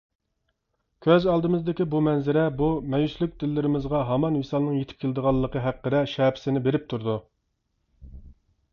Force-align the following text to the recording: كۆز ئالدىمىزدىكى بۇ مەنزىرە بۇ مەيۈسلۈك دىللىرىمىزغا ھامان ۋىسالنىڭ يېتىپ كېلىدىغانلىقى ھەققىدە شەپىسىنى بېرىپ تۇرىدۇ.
كۆز 1.05 1.27
ئالدىمىزدىكى 1.33 1.85
بۇ 1.91 2.01
مەنزىرە 2.07 2.45
بۇ 2.63 2.71
مەيۈسلۈك 2.95 3.37
دىللىرىمىزغا 3.45 4.01
ھامان 4.09 4.41
ۋىسالنىڭ 4.41 4.81
يېتىپ 4.81 5.05
كېلىدىغانلىقى 5.05 5.63
ھەققىدە 5.69 6.05
شەپىسىنى 6.17 6.67
بېرىپ 6.69 6.93
تۇرىدۇ. 6.95 7.21